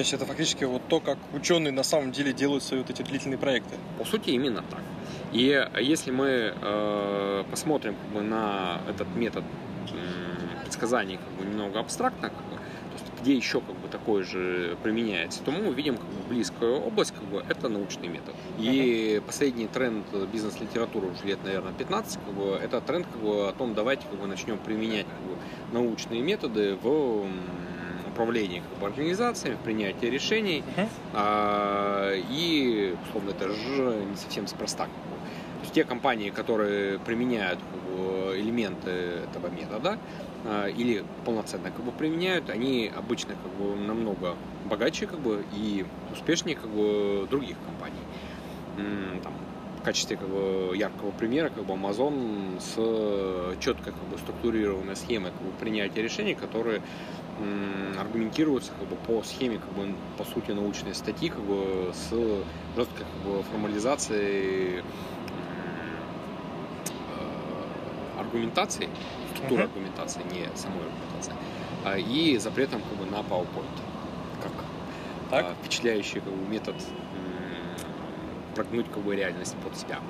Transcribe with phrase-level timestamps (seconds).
[0.00, 3.02] То есть это фактически вот то, как ученые на самом деле делают свои вот эти
[3.02, 3.76] длительные проекты.
[3.98, 4.80] По сути, именно так.
[5.30, 9.44] И если мы э, посмотрим как бы, на этот метод
[9.92, 14.22] э, предсказаний как бы, немного абстрактно, как бы, то есть, где еще как бы такой
[14.22, 18.34] же применяется, то мы увидим как бы, близкую область, как бы, это научный метод.
[18.58, 19.26] И uh-huh.
[19.26, 23.74] последний тренд бизнес-литературы уже лет, наверное, 15, как бы, это тренд как бы, о том,
[23.74, 25.36] давайте как бы, начнем применять как бы,
[25.74, 27.26] научные методы в
[28.12, 30.62] управлении как бы, организациями, в принятии решений.
[30.76, 30.88] Uh-huh.
[31.14, 34.84] А, и, условно, это же не совсем спроста.
[34.84, 37.58] То есть те компании, которые применяют
[38.34, 39.98] элементы этого метода
[40.46, 45.84] а, или полноценно как бы, применяют, они обычно как бы, намного богаче как бы, и
[46.12, 48.00] успешнее как бы, других компаний.
[49.22, 49.34] Там,
[49.80, 52.74] в качестве как бы, яркого примера как бы Amazon с
[53.60, 56.80] четко как бы, структурированной схемой как бы, принятия решений, которые
[57.98, 62.10] аргументируются как бы, по схеме, как бы, по сути, научной статьи, как бы, с
[62.76, 64.82] жесткой как бы, формализацией э,
[68.18, 68.88] аргументации,
[69.34, 69.66] структуры uh-huh.
[69.66, 71.34] аргументации, не самой аргументации,
[71.84, 73.80] а, и запретом как бы, на PowerPoint,
[74.42, 74.52] как
[75.30, 75.46] так?
[75.46, 76.74] А, впечатляющий как бы, метод
[78.54, 80.00] прогнуть как бы, реальность под себя.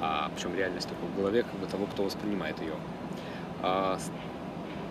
[0.00, 2.74] А, причем реальность только в голове как бы, того, кто воспринимает ее.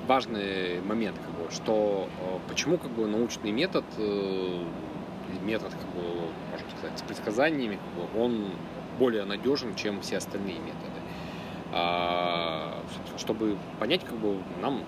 [0.09, 4.63] Важный момент, как бы, что э, почему как бы, научный метод, э,
[5.43, 6.02] метод, как бы,
[6.49, 8.49] можно сказать, с предсказаниями, как бы, он
[8.97, 10.99] более надежен, чем все остальные методы.
[11.71, 12.81] А,
[13.19, 14.83] чтобы понять, как бы, нам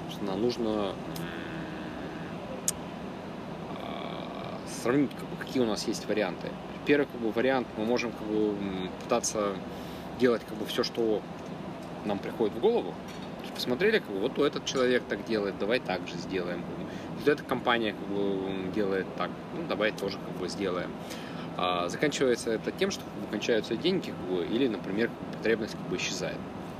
[0.00, 0.92] собственно, нужно
[3.82, 6.50] а, сравнить, как бы, какие у нас есть варианты.
[6.84, 8.54] Первый как бы, вариант мы можем как бы,
[9.02, 9.56] пытаться
[10.20, 11.20] делать как бы, все, что
[12.04, 12.94] нам приходит в голову,
[13.56, 16.62] посмотрели, как бы, вот этот человек так делает, давай так же сделаем.
[17.18, 20.90] Вот эта компания как бы, делает так, ну, давай тоже как бы сделаем.
[21.56, 25.88] А, заканчивается это тем, что как бы, кончаются деньги, как бы, или, например, потребность как
[25.88, 26.36] бы исчезает.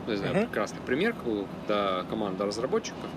[0.06, 0.46] Ну, я знаю, uh-huh.
[0.46, 3.10] прекрасный пример, когда команда разработчиков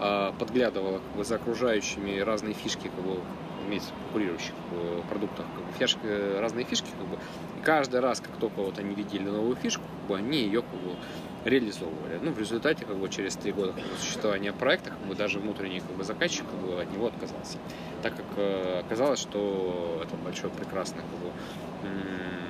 [0.00, 3.20] а, подглядывала как бы, за окружающими разные фишки, как бы,
[3.66, 4.54] имеется в конкурирующих
[5.08, 7.18] продуктах, как бы, фишки, разные фишки, как бы,
[7.64, 10.96] каждый раз, как только вот они видели новую фишку, как бы, они ее как бы,
[11.44, 12.18] реализовывали.
[12.22, 15.38] Ну, в результате, как бы, через три года как бы, существования проекта, как бы, даже
[15.38, 17.58] внутренний как бы, заказчик как бы, от него отказался.
[18.02, 21.30] Так как э, оказалось, что это большой прекрасный как бы,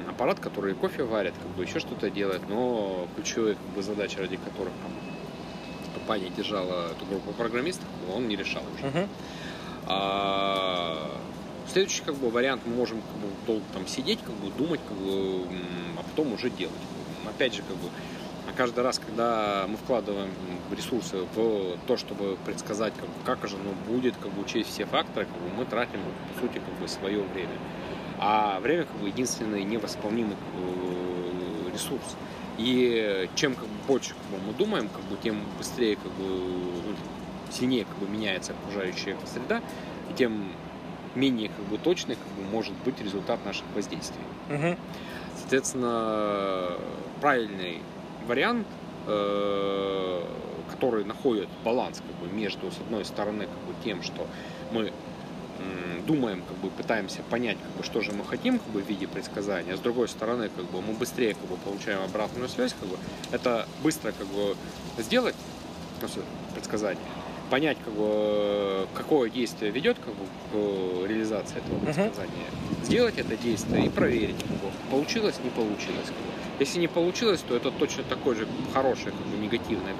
[0.09, 4.37] аппарат, который кофе варит, как бы, еще что-то делает, но ключевые как бы, задачи, ради
[4.37, 4.93] которых там,
[5.95, 8.87] компания держала эту группу программистов, он не решал уже.
[8.87, 9.09] Uh-huh.
[9.87, 11.11] А,
[11.71, 14.97] следующий как бы, вариант мы можем как бы, долго там сидеть, как бы, думать, как
[14.97, 15.43] бы,
[15.99, 16.75] а потом уже делать.
[17.27, 17.89] Опять же, как бы,
[18.57, 20.31] каждый раз, когда мы вкладываем
[20.71, 22.93] ресурсы в то, чтобы предсказать,
[23.25, 26.01] как, как же оно будет, как бы учесть все факторы, как бы, мы тратим,
[26.33, 27.59] по сути, как бы, свое время.
[28.19, 32.17] А время как бы, единственный невосполнимый как бы, ресурс.
[32.57, 36.25] И чем как бы, больше как бы, мы думаем, как бы, тем быстрее, как бы,
[36.25, 36.95] ну,
[37.55, 39.63] сильнее как бы, меняется окружающая среда,
[40.11, 40.49] и тем
[41.15, 44.21] менее как бы, точный как бы, может быть результат наших воздействий.
[44.51, 44.77] Угу.
[45.39, 46.73] Соответственно,
[47.21, 47.81] правильный
[48.27, 48.67] вариант,
[49.07, 50.23] э,
[50.73, 54.27] который находит баланс как бы, между, с одной стороны, как бы, тем, что
[54.73, 54.93] мы
[56.07, 59.07] думаем, как бы пытаемся понять, как бы, что же мы хотим как бы, в виде
[59.07, 62.89] предсказания, а с другой стороны, как бы, мы быстрее как бы, получаем обратную связь, как
[62.89, 62.97] бы,
[63.31, 64.57] это быстро как бы,
[64.99, 65.35] сделать,
[66.55, 67.03] предсказание,
[67.55, 72.85] понять, как бы, какое действие ведет как бы, к реализации этого предсказания, uh-huh.
[72.85, 76.09] сделать это действие и проверить, как бы, получилось, не получилось.
[76.09, 76.33] Как бы.
[76.59, 79.93] Если не получилось, то это точно такой же хороший, как бы, негативный,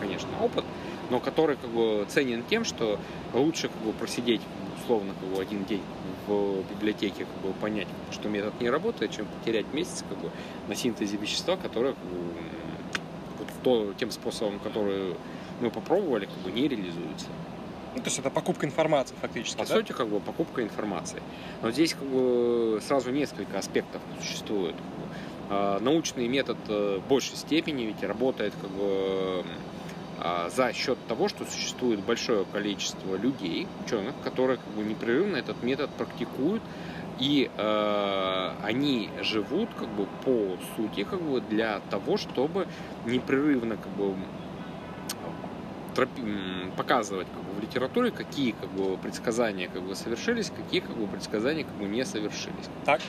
[0.00, 0.64] конечно, опыт,
[1.08, 2.98] но который как бы ценен тем, что
[3.32, 4.40] лучше как бы просидеть
[4.82, 5.82] условно как бы, один день
[6.26, 10.32] в библиотеке, как бы понять, что метод не работает, чем потерять месяц как бы,
[10.66, 12.18] на синтезе вещества, которое как бы,
[13.38, 15.14] вот, то, тем способом, который
[15.60, 17.26] мы попробовали, как бы не реализуется.
[17.94, 19.58] Ну, то есть это покупка информации фактически.
[19.58, 19.74] По да?
[19.74, 21.22] сути, как бы покупка информации.
[21.62, 24.76] Но здесь как бы сразу несколько аспектов существует.
[25.50, 29.44] А, научный метод э, в большей степени ведь работает как бы
[30.20, 35.62] а, за счет того, что существует большое количество людей, ученых, которые как бы непрерывно этот
[35.62, 36.62] метод практикуют,
[37.18, 42.68] и э, они живут как бы по сути как бы для того, чтобы
[43.06, 44.14] непрерывно как бы
[46.76, 51.06] показывать как бы, в литературе, какие как бы, предсказания как бы, совершились, какие как бы,
[51.06, 52.68] предсказания как бы, не совершились.
[52.84, 53.00] Так.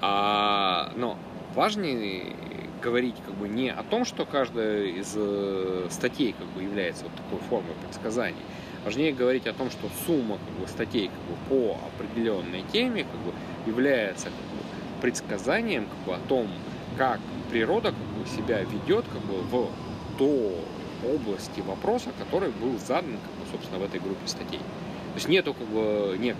[0.00, 1.18] А, но
[1.54, 2.34] важнее
[2.82, 7.12] говорить как бы не о том, что каждая из э, статей как бы является вот
[7.14, 8.42] такой формой предсказаний,
[8.84, 13.20] Важнее говорить о том, что сумма как бы, статей как бы, по определенной теме как
[13.20, 13.32] бы,
[13.64, 14.64] является как бы,
[15.00, 16.48] предсказанием как бы, о том,
[16.98, 17.20] как
[17.50, 19.68] природа как бы, себя ведет как бы, в
[20.18, 20.52] до
[21.04, 24.58] области вопроса, который был задан, как бы, собственно, в этой группе статей.
[24.58, 26.36] То есть нету как бы, нет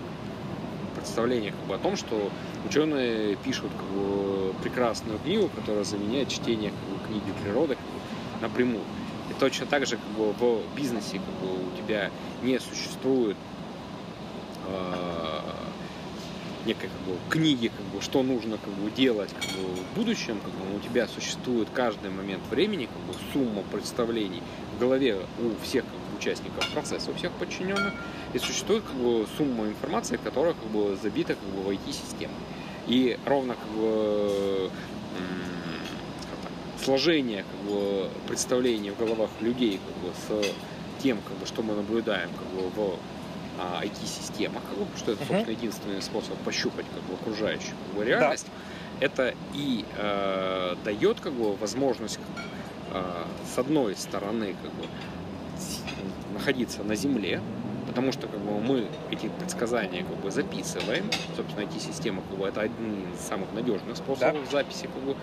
[0.95, 2.29] представления как бы, о том, что
[2.67, 8.41] ученые пишут как бы, прекрасную книгу, которая заменяет чтение как бы, книги природы как бы,
[8.41, 8.83] напрямую.
[9.29, 12.09] И точно так же как бы, в бизнесе как бы, у тебя
[12.41, 13.37] не существует
[14.67, 15.32] э,
[16.65, 20.39] некой как бы, книги, как бы, что нужно как бы, делать как бы, в будущем,
[20.39, 24.41] как бы, у тебя существует каждый момент времени как бы, сумма представлений
[24.75, 27.93] в голове у всех как бы, участников процесса, у всех подчиненных,
[28.33, 32.33] и существует как бы, сумма информации, которая как бы, забита как бы, в IT-систему.
[32.87, 34.69] И ровно как бы,
[36.83, 41.75] сложение как бы, представления в головах людей как бы, с тем, как бы, что мы
[41.75, 42.97] наблюдаем как бы, в
[43.59, 44.63] а, IT-системах,
[44.97, 48.47] что это, собственно, единственный способ пощупать как бы, окружающую как бы, реальность,
[48.99, 49.05] да.
[49.05, 52.19] это и э, дает как бы, возможность
[52.91, 53.03] э,
[53.53, 54.85] с одной стороны как бы,
[56.33, 57.41] находиться на Земле,
[57.87, 61.09] потому что как бы, мы эти предсказания как бы, записываем.
[61.35, 64.51] Собственно, IT-система как бы, это один из самых надежных способов да.
[64.51, 65.15] записи как бы,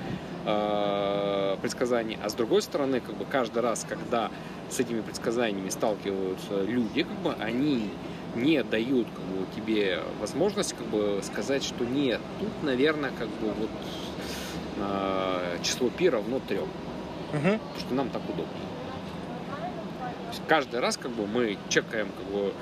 [0.47, 2.17] э, предсказаний.
[2.23, 4.31] А с другой стороны, как бы, каждый раз, когда
[4.71, 7.91] с этими предсказаниями сталкиваются люди, как бы, они
[8.35, 13.53] не дают как бы, тебе возможность как бы, сказать, что нет, тут, наверное, как бы
[13.53, 13.71] вот
[14.79, 16.69] э, число пи равно трем.
[17.33, 17.59] Угу.
[17.59, 18.23] Потому что нам так
[20.41, 22.53] есть каждый раз как бы мы чекаем как бы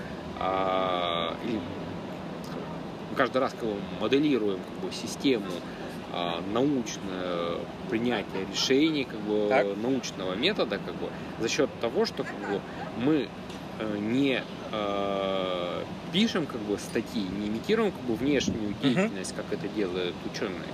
[0.41, 1.61] э, или
[3.17, 5.51] каждый раз как бы моделируем как бы систему
[6.13, 7.59] э, научное
[7.91, 9.67] принятие решений как бы так.
[9.77, 11.09] научного метода как бы
[11.41, 12.61] за счет того, что как бы
[12.99, 13.29] мы
[13.79, 14.43] э, не
[14.73, 20.69] э, пишем как бы статьи, не имитируем как бы внешнюю деятельность, как это делают ученые.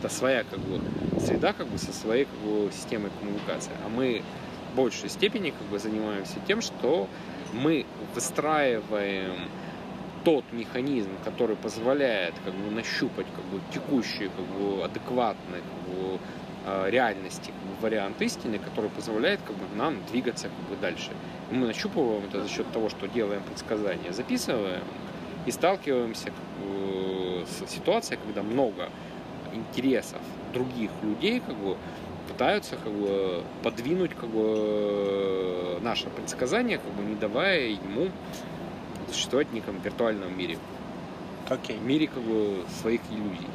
[0.00, 0.80] Это своя как бы
[1.20, 3.72] среда как бы со своей как бы системой коммуникации.
[3.84, 4.22] А мы
[4.72, 7.08] в большей степени как бы занимаемся тем, что
[7.52, 9.48] мы выстраиваем
[10.24, 16.18] тот механизм, который позволяет как бы нащупать как бы текущий как бы адекватный как бы,
[16.18, 16.41] Э,
[16.88, 21.10] реальности как бы, вариант истины, который позволяет как бы, нам двигаться как бы, дальше.
[21.50, 24.82] И мы нащупываем это за счет того, что делаем предсказания, записываем
[25.46, 28.88] и сталкиваемся как бы, с ситуацией, когда много
[29.52, 30.20] интересов
[30.52, 31.76] других людей как бы,
[32.28, 38.08] пытаются как бы, подвинуть как бы, наше предсказание, как бы, не давая ему
[39.10, 40.56] существовать в неком виртуальном мире.
[41.48, 41.78] Okay.
[41.78, 43.48] В мире как бы, своих иллюзий.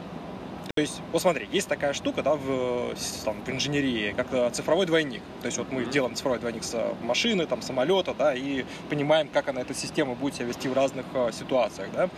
[0.77, 2.93] То есть, вот смотри, есть такая штука, да, в,
[3.25, 5.23] там, в инженерии, как э, цифровой двойник.
[5.41, 9.27] То есть, вот мы делаем цифровой двойник с э, машины, там, самолета, да, и понимаем,
[9.27, 12.09] как она, эта система будет себя вести в разных э, ситуациях, да.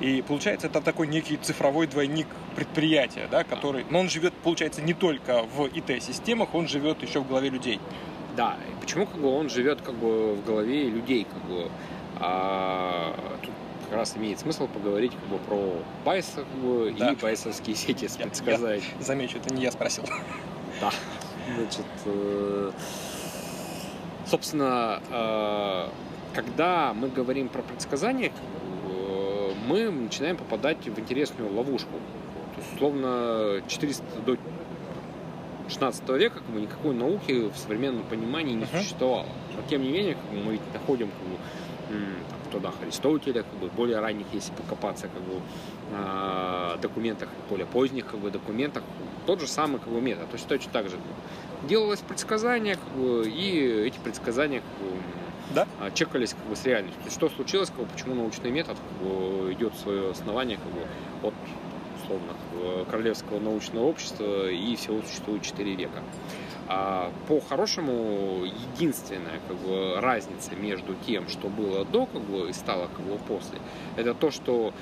[0.00, 2.26] И получается, это такой некий цифровой двойник
[2.56, 7.28] предприятия, да, который, но он живет, получается, не только в ИТ-системах, он живет еще в
[7.28, 7.80] голове людей.
[8.34, 11.70] Да, и почему как бы он живет как бы в голове людей, как бы
[12.18, 13.52] а, тут
[13.90, 17.10] как раз имеет смысл поговорить как бы, про Байеса как бы, да.
[17.10, 18.84] и байесовские сети с предсказанием.
[19.00, 20.04] Замечу, это не я спросил.
[20.80, 20.90] Да.
[21.56, 22.70] Значит, э,
[24.26, 25.88] собственно, э,
[26.34, 28.30] когда мы говорим про предсказания,
[28.88, 31.90] э, мы начинаем попадать в интересную ловушку.
[32.54, 34.36] То есть, условно, 400 до
[35.70, 38.78] 16 века как бы, никакой науки в современном понимании не uh-huh.
[38.78, 39.26] существовало.
[39.56, 41.36] Но тем не менее, как бы, мы находим как бы,
[42.50, 45.40] трудах Аристотеля, как бы, более ранних, если покопаться как бы,
[45.92, 48.82] э, документах, более поздних как бы, документах,
[49.26, 50.28] тот же самый как бы, метод.
[50.28, 50.96] То есть точно так же
[51.68, 54.96] делалось предсказание, как бы, и эти предсказания как бы,
[55.54, 55.66] да?
[55.80, 57.10] А, чекались как бы, с реальностью.
[57.10, 61.28] Что случилось, как бы, почему научный метод как бы, идет в свое основание как бы,
[61.28, 61.34] от
[62.10, 66.02] условно, Королевского научного общества и всего существует 4 века.
[66.68, 72.88] А по-хорошему, единственная как бы, разница между тем, что было до как бы, и стало
[72.88, 73.58] как бы, после,
[73.96, 74.72] это то, что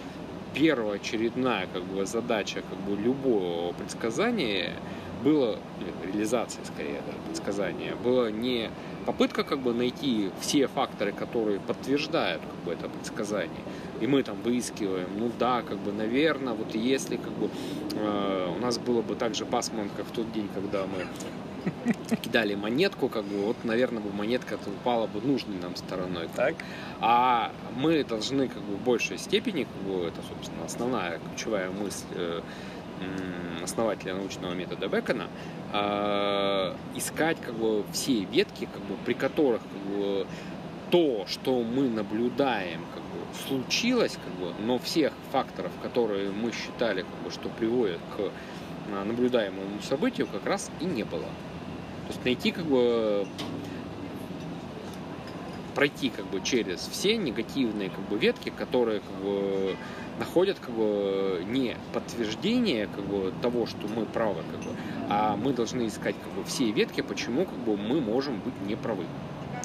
[0.55, 4.75] первоочередная как бы, задача как бы, любого предсказания
[5.19, 5.59] было,
[6.05, 8.71] реализация скорее даже предсказания, было не
[9.07, 13.63] попытка как бы найти все факторы, которые подтверждают как бы это предсказание,
[14.01, 17.51] и мы там выискиваем, ну да, как бы, наверное, вот если как бы
[17.95, 21.07] э, у нас было бы так же пасмурно, как в тот день, когда мы
[22.23, 26.29] кидали монетку, как бы, вот, наверное, бы монетка упала бы нужной нам стороной.
[26.35, 26.55] Так.
[27.01, 32.07] А мы должны, как бы, в большей степени, как бы, это, собственно, основная ключевая мысль
[32.13, 32.41] э,
[33.63, 35.29] основателя научного метода Бекона,
[35.73, 40.27] э, искать, как бы, все ветки, как бы, при которых, как бы,
[40.91, 47.03] то, что мы наблюдаем, как бы, случилось, как бы, но всех факторов, которые мы считали,
[47.03, 48.31] как бы, что приводят к
[48.91, 51.27] а, наблюдаемому событию, как раз и не было.
[52.07, 53.27] То есть найти как бы
[55.79, 59.77] пройти как бы через все негативные как бы ветки, которые как бы
[60.19, 64.77] находят как бы не подтверждение как бы того, что мы правы, как бы,
[65.09, 69.05] а мы должны искать как бы все ветки, почему как бы мы можем быть неправы.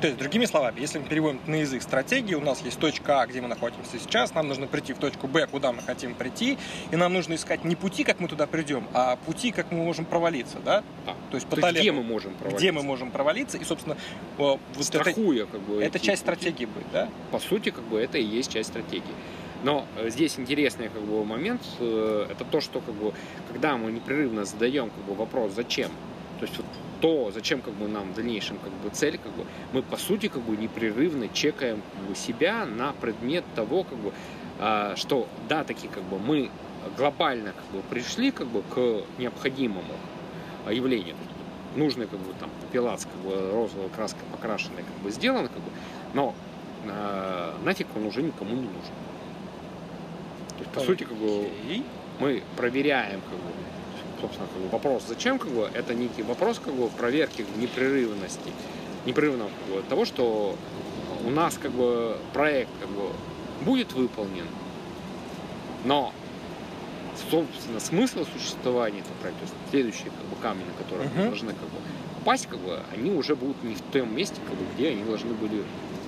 [0.03, 3.25] То есть, другими словами, если мы переводим на язык стратегии, у нас есть точка А,
[3.25, 6.57] где мы находимся сейчас, нам нужно прийти в точку Б, куда мы хотим прийти,
[6.91, 10.03] и нам нужно искать не пути, как мы туда придем, а пути, как мы можем
[10.03, 10.83] провалиться, да?
[11.05, 11.13] Да.
[11.31, 12.57] То есть, по То есть где мы можем провалиться?
[12.57, 13.95] Где мы можем провалиться, и, собственно,
[14.35, 16.35] вот Страхуя, это, как бы, это часть пути.
[16.35, 17.07] стратегии будет, да?
[17.31, 19.15] По сути, как бы, это и есть часть стратегии.
[19.63, 23.13] Но э, здесь интересный как бы, момент, э, это то, что как бы,
[23.47, 25.91] когда мы непрерывно задаем как бы, вопрос «зачем?»,
[26.41, 26.65] то есть вот
[27.03, 30.29] то, зачем как бы нам в дальнейшем как бы цель, как бы мы по сути
[30.29, 34.13] как бы непрерывно чекаем как бы, себя на предмет того, как бы,
[34.57, 36.49] а, что да, такие как бы мы
[36.95, 39.83] глобально как бы пришли как бы к необходимому
[40.71, 41.17] явлению.
[41.75, 45.71] Нужный как бы там пилац как бы розовой краской покрашенный как бы сделан как бы,
[46.13, 46.33] но
[46.85, 48.93] э, нафиг он уже никому не нужен.
[50.51, 50.85] То есть, по okay.
[50.85, 51.49] сути, как бы
[52.21, 53.72] мы проверяем как бы
[54.23, 58.51] собственно, как бы вопрос, зачем, как бы, это некий вопрос, как бы, проверки непрерывности,
[59.05, 60.55] непрерывного как бы, того, что
[61.25, 63.09] у нас, как бы, проект, как бы,
[63.61, 64.47] будет выполнен,
[65.83, 66.13] но,
[67.29, 71.25] собственно, смысл существования этого проекта, то есть следующие, как бы, камни, на которые uh-huh.
[71.25, 71.77] должны, как бы,
[72.19, 75.33] попасть, как бы, они уже будут не в том месте, как бы, где они должны
[75.33, 75.63] были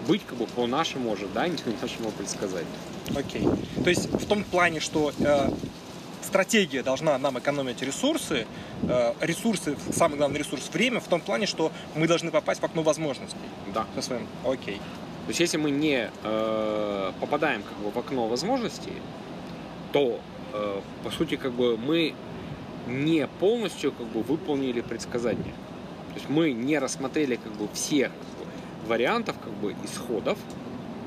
[0.07, 2.67] быть как бы по нашему ожиданию, нашему предсказанию.
[3.15, 3.41] Окей.
[3.41, 3.83] Okay.
[3.83, 5.49] То есть в том плане, что э,
[6.25, 8.45] стратегия должна нам экономить ресурсы,
[8.83, 12.83] э, ресурсы, самый главный ресурс время, в том плане, что мы должны попасть в окно
[12.83, 13.37] возможностей.
[13.73, 13.85] Да.
[13.95, 14.77] Со своим, окей.
[15.25, 18.93] То есть если мы не э, попадаем как бы в окно возможностей,
[19.91, 20.19] то
[20.53, 22.13] э, по сути как бы мы
[22.87, 25.53] не полностью как бы выполнили предсказание.
[26.09, 30.37] То есть мы не рассмотрели как бы всех как бы, вариантов как бы исходов,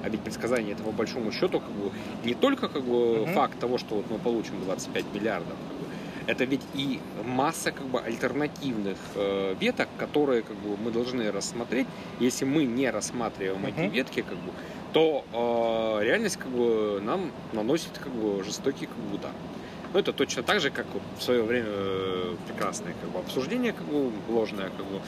[0.02, 1.90] а ведь предсказание этого, большому счету, как бы,
[2.24, 3.32] не только как бы, угу.
[3.32, 5.84] факт того, что вот мы получим 25 миллиардов, как бы,
[6.28, 11.86] это ведь и масса как бы, альтернативных э, веток, которые как бы, мы должны рассмотреть.
[12.20, 13.70] Если мы не рассматриваем угу.
[13.70, 14.52] эти ветки, как бы,
[14.92, 19.32] то э, реальность как бы, нам наносит как бы, жестокий как бы, удар.
[19.94, 20.84] Ну, это точно так же, как
[21.18, 25.00] в свое время э, прекрасное как бы, обсуждение как бы, ложное как бы,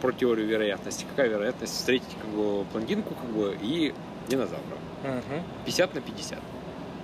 [0.00, 1.06] про теорию вероятности.
[1.08, 3.94] Какая вероятность встретить как бы, блондинку как бы, и
[4.28, 4.78] динозавров.
[5.04, 5.42] Угу.
[5.66, 6.38] 50 на 50.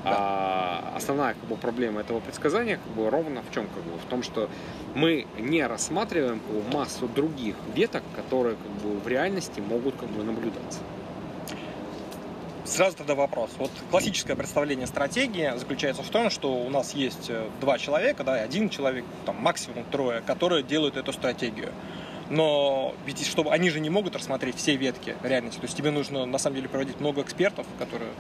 [0.05, 0.11] Да.
[0.11, 3.67] А основная как бы, проблема этого предсказания как бы, ровно в чем?
[3.69, 4.51] Как бы, в том, что
[4.95, 10.11] мы не рассматриваем как бы, массу других веток, которые как бы, в реальности могут как
[10.11, 10.81] бы, наблюдаться.
[12.65, 13.51] Сразу тогда вопрос.
[13.59, 18.35] Вот классическое представление стратегии заключается в том, что у нас есть э, два человека, да,
[18.35, 21.73] один человек, там максимум трое, которые делают эту стратегию
[22.31, 25.59] но ведь чтобы они же не могут рассмотреть все ветки реальности.
[25.59, 28.11] То есть тебе нужно на самом деле проводить много экспертов, которые.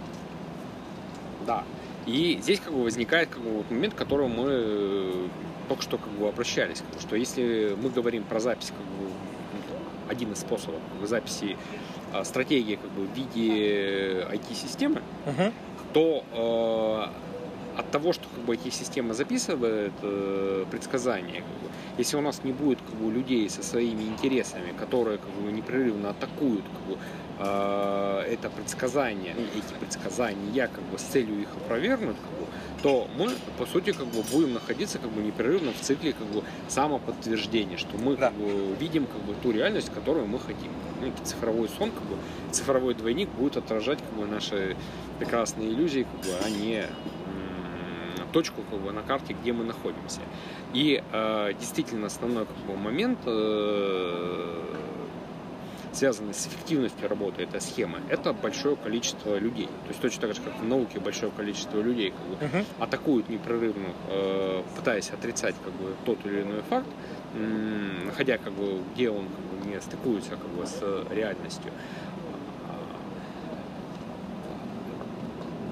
[1.46, 1.64] Да.
[2.06, 5.28] И здесь как бы возникает как бы, вот момент, к которому мы э,
[5.68, 9.10] только что как бы обращались, как бы, что если мы говорим про запись, как бы,
[10.10, 11.56] один из способов как бы, записи
[12.12, 15.52] э, стратегии как бы, в виде IT-системы, uh-huh.
[15.94, 17.33] то э,
[17.76, 22.52] от того, что как бы, IT-система записывает э, предсказания, как бы, если у нас не
[22.52, 26.98] будет как бы, людей со своими интересами, которые как бы, непрерывно атакуют как бы,
[27.38, 32.46] э, это предсказание, эти предсказания как бы, с целью их опровергнуть, как бы,
[32.82, 36.42] то мы, по сути, как бы, будем находиться как бы, непрерывно в цикле как бы,
[36.68, 38.28] самоподтверждения, что мы да.
[38.28, 40.70] как бы, видим как бы, ту реальность, которую мы хотим.
[41.00, 42.16] Ну, цифровой сон, как бы,
[42.52, 44.76] цифровой двойник будет отражать как бы, наши
[45.18, 46.86] прекрасные иллюзии, как бы, а не
[48.34, 50.20] точку как бы, на карте, где мы находимся.
[50.74, 54.74] И э, действительно основной как бы, момент, э,
[55.92, 59.66] связанный с эффективностью работы этой схемы, это большое количество людей.
[59.66, 62.64] То есть точно так же, как в науке большое количество людей как бы, uh-huh.
[62.80, 66.88] атакуют непрерывно, э, пытаясь отрицать как бы, тот или иной факт,
[67.34, 71.70] э, находя как бы, где он как бы, не стыкуется как бы, с реальностью.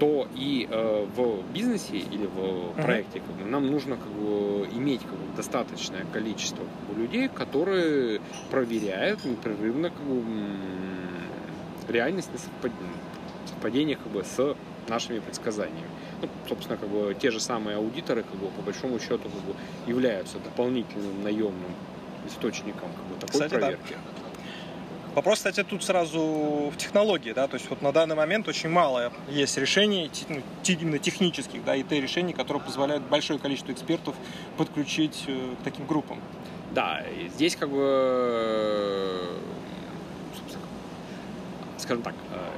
[0.03, 5.03] То и э, в бизнесе или в проекте как бы, нам нужно как бы, иметь
[5.03, 10.25] как бы, достаточное количество как бы, людей, которые проверяют непрерывно как бы,
[11.89, 12.97] реальность на совпадение,
[13.47, 14.57] совпадение как бы, с
[14.89, 15.87] нашими предсказаниями.
[16.21, 19.55] Ну, собственно, как бы, те же самые аудиторы, как бы, по большому счету, как бы,
[19.87, 21.77] являются дополнительным наемным
[22.27, 23.93] источником как бы, такой Кстати, проверки.
[23.93, 24.22] Да.
[25.15, 29.13] Вопрос, кстати, тут сразу в технологии, да, то есть вот на данный момент очень мало
[29.29, 34.15] есть решений, ну, именно технических, да, и те решений, которые позволяют большое количество экспертов
[34.57, 36.19] подключить э, к таким группам.
[36.71, 37.03] Да,
[37.35, 39.39] здесь как бы,
[41.77, 42.53] скажем так, э,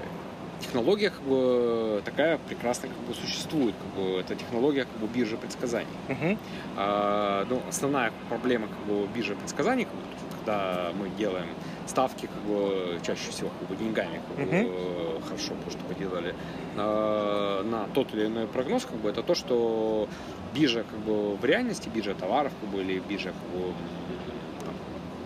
[0.61, 5.37] технология как бы такая прекрасно как бы существует, как бы это технология как бы биржи
[5.37, 5.87] предсказаний.
[6.09, 6.39] Угу.
[6.77, 10.01] А, ну, основная проблема как бы биржи предсказаний, как бы,
[10.45, 11.47] когда мы делаем
[11.87, 16.35] ставки как бы чаще всего как бы деньгами как бы, uh хорошо то, что поделали
[16.77, 20.07] на, на тот или иной прогноз как бы это то, что
[20.55, 23.73] биржа как бы в реальности биржа товаров как бы или биржа как бы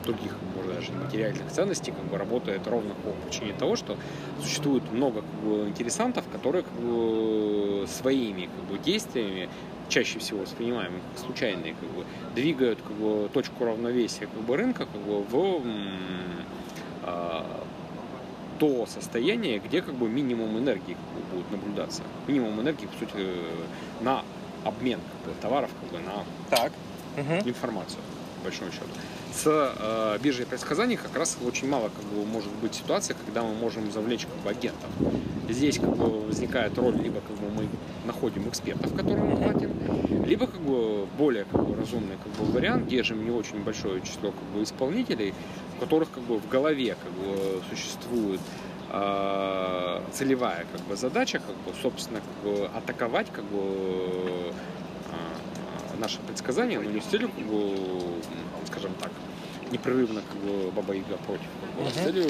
[0.04, 3.96] других, может даже материальных ценностей, как бы работает ровно по причине того, что
[4.40, 9.48] существует много как бы, интересантов, которые как бы, своими как бы, действиями
[9.88, 12.04] чаще всего воспринимаемые как случайные, как бы,
[12.34, 15.62] двигают как бы, точку равновесия как бы, рынка как бы, в
[17.02, 17.64] а,
[18.58, 22.02] то состояние, где как бы минимум энергии как бы, будет наблюдаться.
[22.26, 23.26] Минимум энергии, по сути,
[24.00, 24.22] на
[24.64, 26.72] обмен как бы, товаров как бы, на так.
[27.44, 28.00] информацию,
[28.38, 28.86] по большому счету.
[29.38, 33.54] С э, биржей предсказаний как раз очень мало как бы, может быть ситуация, когда мы
[33.54, 34.90] можем завлечь как бы, агентов.
[35.48, 37.68] Здесь как бы, возникает роль, либо как бы, мы
[38.04, 39.70] находим экспертов, которым мы платим,
[40.26, 44.32] либо как бы, более как бы, разумный как бы, вариант, держим не очень большое число
[44.32, 45.32] как бы, исполнителей,
[45.76, 48.40] у которых как бы, в голове как бы, существует
[48.90, 54.52] э, целевая как бы, задача, как бы, собственно, как бы, атаковать как бы, э,
[56.00, 57.74] наше предсказание, но не с целью, как бы,
[59.70, 62.26] непрерывно как бы Баба Яга против, как бы, с целью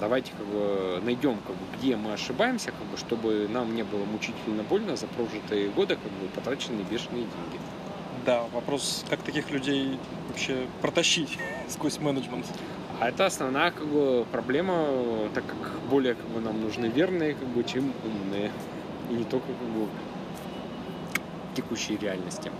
[0.00, 4.04] давайте как бы найдем, как бы, где мы ошибаемся, как бы, чтобы нам не было
[4.04, 7.60] мучительно больно за прожитые годы, как бы потраченные бешеные деньги.
[8.26, 11.38] Да, вопрос, как таких людей вообще протащить
[11.68, 12.46] сквозь менеджмент.
[12.98, 17.48] А это основная как бы, проблема, так как более как бы, нам нужны верные, как
[17.48, 18.50] бы, чем умные.
[19.10, 19.88] И не только как бы,
[21.54, 22.50] текущей реальности.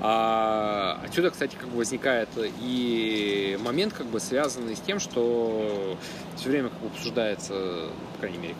[0.00, 2.28] А, отсюда, кстати, как бы возникает
[2.60, 5.96] и момент, как бы связанный с тем, что
[6.36, 8.54] все время как бы обсуждается, по крайней мере,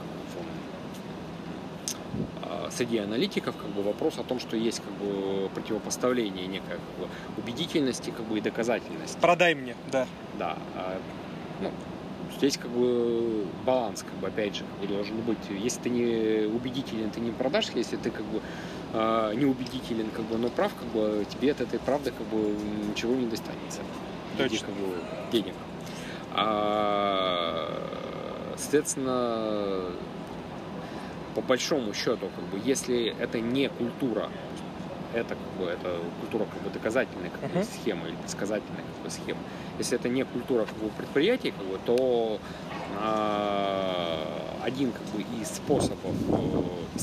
[2.43, 7.07] а, среди аналитиков как бы вопрос о том, что есть как бы противопоставление некое как
[7.07, 9.19] бы, убедительности как бы и доказательности.
[9.21, 10.07] Продай мне, да.
[10.39, 10.57] Да.
[10.75, 10.99] А,
[11.61, 11.71] ну,
[12.37, 15.39] здесь как бы баланс, как бы опять же, как бы должен быть.
[15.51, 18.41] Если ты не убедителен, ты не продашь, если ты как бы
[18.93, 22.55] э, неубедителен, как бы, но прав, как бы тебе от этой правды как бы
[22.89, 23.83] ничего не достанется.
[24.37, 24.67] Точно.
[24.67, 24.97] Как бы,
[25.33, 25.55] денег.
[26.33, 27.75] А,
[28.57, 29.85] соответственно,
[31.35, 34.29] по большому счету, как бы, если это не культура,
[35.15, 37.65] это как бы это культура как бы доказательной как бы, uh-huh.
[37.65, 39.41] схемы или предсказательной как бы, схемы.
[39.79, 42.39] Если это не культура как бы предприятий, как бы, то
[43.01, 46.99] э, один как бы из способов э,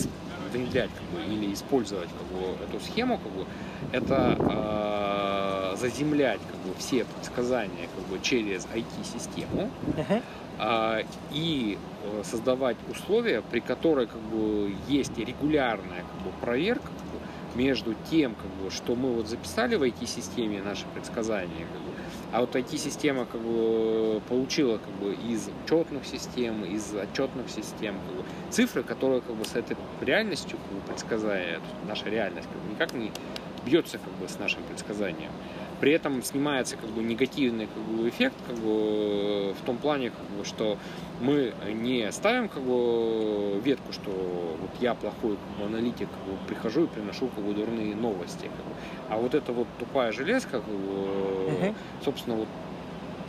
[0.57, 3.45] внедрять как бы, или использовать как бы, эту схему, как бы,
[3.91, 10.21] это э, заземлять как бы, все предсказания как бы, через IT-систему uh-huh.
[10.59, 11.77] э, и
[12.23, 16.87] создавать условия, при которой как бы, есть регулярная как бы, проверка
[17.55, 21.91] между тем, как бы, что мы вот записали в IT-системе наши предсказания, как бы,
[22.31, 28.17] а вот IT-система как бы получила как бы из учетных систем, из отчетных систем как
[28.17, 32.73] бы, цифры, которые как бы с этой реальностью как бы, предсказания, наша реальность как бы,
[32.73, 33.11] никак не
[33.65, 35.31] бьется как бы с нашим предсказанием.
[35.81, 40.25] При этом снимается как бы негативный как бы, эффект как бы, в том плане, как
[40.37, 40.77] бы, что
[41.21, 46.87] мы не ставим как бы, ветку, что вот я плохой аналитик, как бы, прихожу и
[46.87, 48.43] приношу как бы, дурные новости.
[48.43, 48.75] Как бы.
[49.09, 51.75] А вот эта вот тупая железка, как бы, угу.
[52.03, 52.47] собственно, вот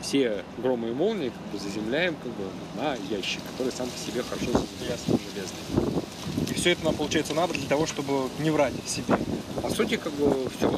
[0.00, 2.44] все громы и молнии как бы, заземляем как бы,
[2.76, 6.50] на ящик, который сам по себе хорошо заземляется железный.
[6.50, 9.16] И все это нам, получается, надо для того, чтобы не врать себе.
[9.62, 10.70] По сути, как бы все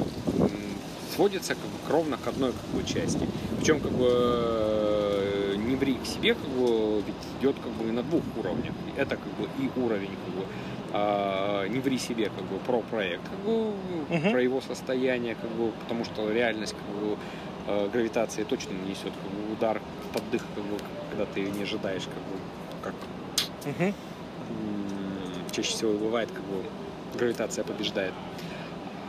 [1.18, 3.28] сводится как бы ровно к одной как бы части.
[3.58, 8.04] Причем как бы э, не ври к себе как бы ведь идет как бы на
[8.04, 8.72] двух уровнях.
[8.96, 10.44] Это как бы и уровень как бы
[10.92, 13.72] а, не ври себе как бы про проект, как бы
[14.10, 14.30] uh-huh.
[14.30, 17.16] про его состояние, как бы, потому что реальность как бы
[17.66, 19.82] э, гравитации точно несет как бы, удар
[20.14, 20.78] под дых, как бы,
[21.10, 22.38] когда ты не ожидаешь, как бы,
[22.82, 22.94] как
[23.64, 23.94] uh-huh.
[25.52, 26.62] чаще всего бывает, как бы
[27.14, 28.14] гравитация побеждает.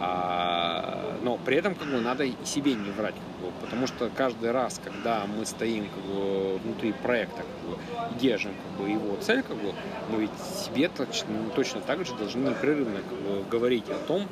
[0.02, 4.10] А, но при этом как бы надо и себе не врать, как бы, потому что
[4.16, 7.78] каждый раз, когда мы стоим как бы, внутри проекта как бы,
[8.16, 9.74] и держим как бы, его цель, как бы,
[10.10, 14.26] мы ведь себе точно, точно так же должны непрерывно как бы, говорить о том,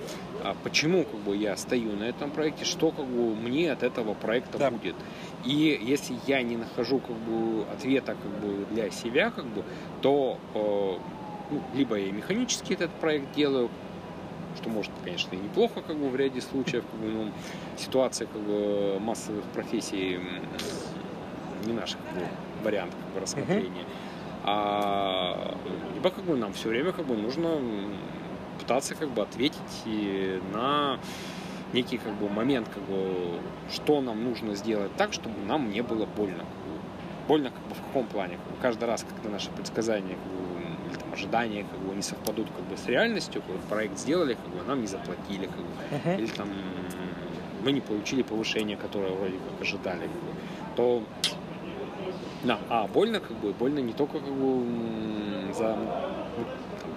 [0.44, 4.14] а почему как бы, я стою на этом проекте, что как бы, мне от этого
[4.14, 4.72] проекта Да.
[4.72, 4.96] будет.
[5.44, 9.64] И если я не нахожу как бы, ответа как бы, для себя, как бы,
[10.02, 10.98] то э,
[11.52, 13.70] ну, либо я механически этот проект делаю,
[14.58, 17.32] что может, конечно, и неплохо как бы в ряде случаев, как бы, ну,
[17.78, 20.20] ситуация как бы массовых профессий
[21.66, 22.28] не наш как бы,
[22.64, 23.86] вариант как бы, рассмотрения.
[24.44, 25.56] А,
[25.94, 27.60] либо как бы нам все время как бы нужно
[28.60, 31.00] пытаться как бы ответить и на
[31.74, 33.40] некий как бы момент, как бы,
[33.72, 36.46] что нам нужно сделать так, чтобы нам не было больно.
[37.28, 38.40] Больно как бы в каком плане?
[38.62, 40.57] Каждый раз, когда наши предсказания как бы,
[41.18, 44.64] ожидания как бы, не совпадут как бы, с реальностью, как бы, проект сделали, как бы,
[44.68, 46.20] нам не заплатили, как бы, Мгм.
[46.20, 46.50] или там
[47.64, 50.32] мы не получили повышение, которое вроде как ожидали, как бы,
[50.76, 51.04] то
[52.44, 56.46] да, а больно как бы, больно не только как бы за ну,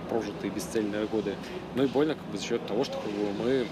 [0.08, 1.34] прожитые бесцельные годы,
[1.76, 3.66] но и больно как бы за счет того, что как бы, мы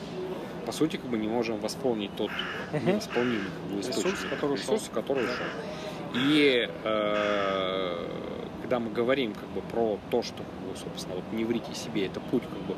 [0.64, 2.30] по сути как бы не можем восполнить тот
[2.72, 2.86] Мгм.
[2.86, 4.94] невосполнимый как бы, Ресурс, источник, который ресурс, ушел.
[4.94, 5.46] который ушел.
[6.14, 7.37] И э,
[8.68, 12.04] когда мы говорим как бы про то, что как бы, собственно вот не врите себе,
[12.04, 12.74] это путь как бы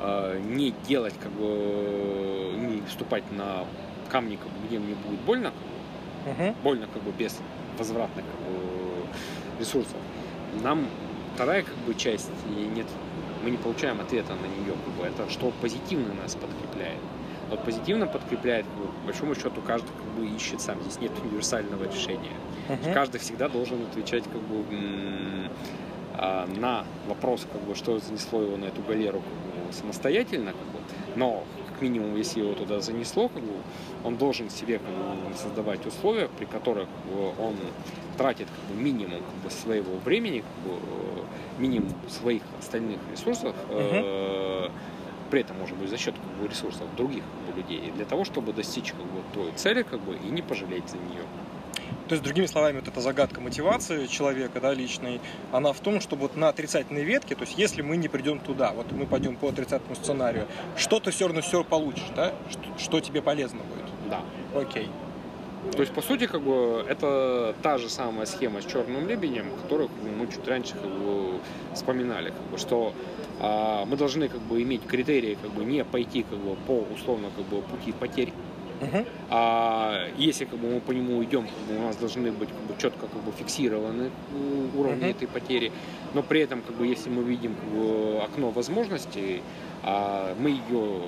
[0.00, 3.66] э, не делать как бы не вступать на
[4.08, 5.52] камни, как бы, где мне будет больно,
[6.24, 6.54] как бы, Мгм.
[6.62, 7.38] больно как бы без
[7.76, 9.96] возвратных как бы, ресурсов.
[10.62, 10.86] Нам
[11.34, 12.86] вторая как бы часть и нет,
[13.42, 17.00] мы не получаем ответа на нее, как бы, это что позитивно нас подкрепляет.
[17.50, 20.80] Вот позитивно подкрепляет, бы, по большому счету, каждый как бы ищет сам.
[20.82, 22.32] Здесь нет универсального решения.
[22.68, 22.92] Мгм.
[22.94, 24.64] Каждый всегда должен отвечать как бы
[26.16, 30.66] а, на вопрос, как бы, что занесло его на эту галеру как бы, самостоятельно, как
[30.68, 30.78] бы.
[31.16, 33.52] но как минимум, если его туда занесло, как бы,
[34.04, 37.56] он должен себе как бы, создавать условия, при которых как бы, он
[38.16, 43.54] тратит как бы, минимум как бы, своего времени, как бы, э, минимум своих остальных ресурсов,
[43.68, 44.68] э,
[45.34, 48.24] при этом, может быть, за счет как бы, ресурсов других как бы, людей, для того,
[48.24, 51.24] чтобы достичь как бы, той цели как бы, и не пожалеть за нее.
[52.06, 55.20] То есть, другими словами, вот эта загадка мотивации человека, да, личной,
[55.50, 58.70] она в том, что вот на отрицательной ветке, то есть, если мы не придем туда,
[58.70, 62.32] вот мы пойдем по отрицательному сценарию, что ты все равно все получишь, да?
[62.48, 63.90] Что, что тебе полезно будет?
[64.08, 64.20] Да.
[64.56, 64.88] Окей.
[65.72, 69.90] То есть, по сути, как бы, это та же самая схема с черным лебедем, которую
[70.18, 71.40] мы чуть раньше как бы,
[71.72, 72.92] вспоминали, как бы, что
[73.40, 77.28] а, мы должны как бы, иметь критерии, как бы, не пойти как бы, по условно
[77.36, 78.32] как бы, пути потерь.
[78.84, 79.04] Мгм.
[79.30, 82.60] А если как бы, мы по нему идем, как бы, у нас должны быть как
[82.62, 84.10] бы, четко как бы, фиксированы
[84.76, 85.10] уровни Мгм.
[85.10, 85.72] этой потери.
[86.14, 89.42] Но при этом, как бы, если мы видим как бы, окно возможностей,
[89.82, 91.00] а мы ее,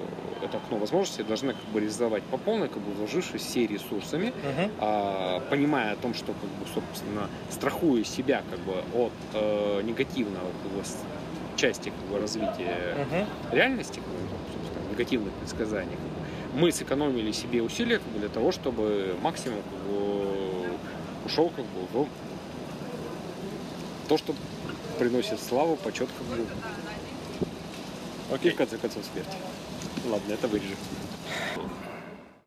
[0.43, 4.71] это окно возможностей должны как бы, реализовать по полной, как бы, вложившись все ресурсами, Мгм.
[4.81, 10.47] а, понимая о том, что, как бы, собственно, страхуя себя как бы, от э, негативного
[10.63, 10.83] как бы,
[11.57, 13.27] части как бы, развития Мгм.
[13.53, 16.16] реальности, как бы, ну, собственно, негативных предсказаний, как бы,
[16.57, 20.79] мы сэкономили себе усилия как бы, для того, чтобы максимум как бы,
[21.27, 22.09] ушел как бы, в
[24.09, 24.35] то, что
[24.99, 26.47] приносит славу, почет как бы,
[28.31, 28.53] и Окей.
[28.53, 29.37] в конце концов смерть.
[30.07, 30.79] Ладно, это вырежем.